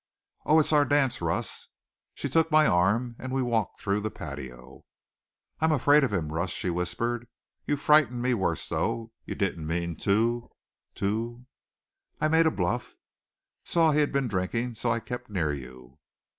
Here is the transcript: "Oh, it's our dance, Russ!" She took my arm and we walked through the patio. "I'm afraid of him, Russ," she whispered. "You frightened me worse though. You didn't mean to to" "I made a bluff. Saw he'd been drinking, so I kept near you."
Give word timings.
"Oh, 0.47 0.59
it's 0.59 0.73
our 0.73 0.83
dance, 0.83 1.21
Russ!" 1.21 1.67
She 2.15 2.27
took 2.27 2.49
my 2.49 2.65
arm 2.65 3.15
and 3.19 3.31
we 3.31 3.43
walked 3.43 3.79
through 3.79 3.99
the 3.99 4.09
patio. 4.09 4.83
"I'm 5.59 5.71
afraid 5.71 6.03
of 6.03 6.11
him, 6.11 6.33
Russ," 6.33 6.49
she 6.49 6.71
whispered. 6.71 7.27
"You 7.67 7.77
frightened 7.77 8.19
me 8.19 8.33
worse 8.33 8.67
though. 8.67 9.11
You 9.25 9.35
didn't 9.35 9.67
mean 9.67 9.95
to 9.97 10.49
to" 10.95 11.45
"I 12.19 12.29
made 12.29 12.47
a 12.47 12.49
bluff. 12.51 12.95
Saw 13.63 13.91
he'd 13.91 14.11
been 14.11 14.27
drinking, 14.27 14.73
so 14.73 14.89
I 14.91 14.99
kept 15.01 15.29
near 15.29 15.53
you." 15.53 15.99